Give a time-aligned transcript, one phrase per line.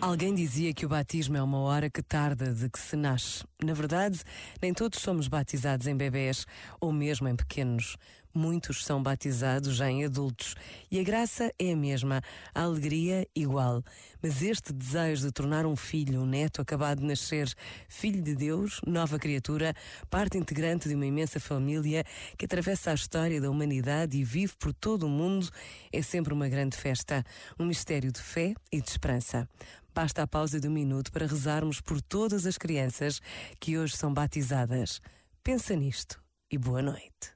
[0.00, 3.44] Alguém dizia que o batismo é uma hora que tarda de que se nasce.
[3.64, 4.20] Na verdade,
[4.60, 6.46] nem todos somos batizados em bebés
[6.78, 7.96] ou mesmo em pequenos.
[8.36, 10.56] Muitos são batizados já em adultos
[10.90, 12.20] e a graça é a mesma,
[12.54, 13.82] a alegria igual.
[14.22, 17.50] Mas este desejo de tornar um filho, um neto acabado de nascer,
[17.88, 19.72] filho de Deus, nova criatura,
[20.10, 22.04] parte integrante de uma imensa família
[22.36, 25.48] que atravessa a história da humanidade e vive por todo o mundo,
[25.90, 27.24] é sempre uma grande festa,
[27.58, 29.48] um mistério de fé e de esperança.
[29.94, 33.18] Basta a pausa de um minuto para rezarmos por todas as crianças
[33.58, 35.00] que hoje são batizadas.
[35.42, 37.35] Pensa nisto e boa noite.